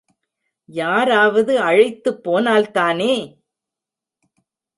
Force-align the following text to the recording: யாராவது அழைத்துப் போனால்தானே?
யாராவது 0.69 1.59
அழைத்துப் 1.59 2.29
போனால்தானே? 2.29 3.15